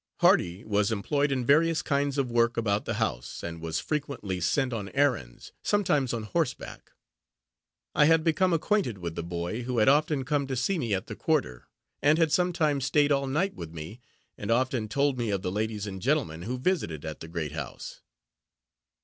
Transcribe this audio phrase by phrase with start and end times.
[0.21, 4.73] Hardy was employed in various kinds of work about the house, and was frequently sent
[4.73, 6.93] on errands; sometimes on horseback.
[7.93, 11.05] I had become acquainted with the boy, who had often come to see me at
[11.05, 11.67] the quarter,
[12.01, 14.01] and had sometimes staid all night with me,
[14.39, 18.01] and often told me of the ladies and gentlemen who visited at the great house.